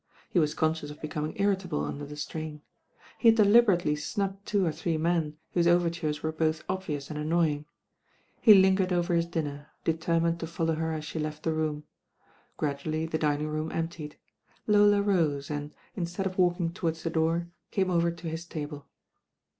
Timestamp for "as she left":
10.91-11.43